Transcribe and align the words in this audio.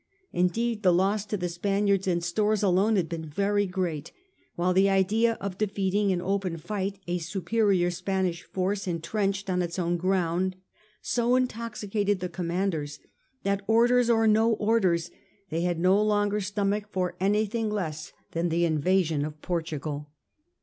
Indeed 0.33 0.81
the 0.81 0.91
loss 0.91 1.27
to 1.27 1.37
the 1.37 1.47
Spaniards 1.47 2.07
in 2.07 2.21
stores 2.21 2.63
alone 2.63 2.95
had 2.95 3.07
been 3.07 3.29
very 3.29 3.67
great, 3.67 4.11
while 4.55 4.73
the 4.73 4.89
idea 4.89 5.33
of 5.39 5.59
defeating 5.59 6.09
in 6.09 6.19
open 6.23 6.57
fight 6.57 6.97
a 7.05 7.19
superior 7.19 7.91
Spanish 7.91 8.41
force 8.41 8.87
intrenched 8.87 9.47
on 9.47 9.61
its 9.61 9.77
own 9.77 9.97
ground 9.97 10.55
so 11.03 11.35
intoxicated 11.35 12.19
the 12.19 12.29
commanders 12.29 12.97
that, 13.43 13.61
orders 13.67 14.09
or 14.09 14.25
no 14.25 14.53
orders, 14.53 15.11
they 15.51 15.61
had 15.61 15.79
no 15.79 16.01
longer 16.01 16.41
stomach 16.41 16.85
for 16.89 17.15
anything 17.19 17.69
less 17.69 18.11
than 18.31 18.49
the 18.49 18.65
invasion 18.65 19.23
of 19.23 19.39
Portugal. 19.43 20.09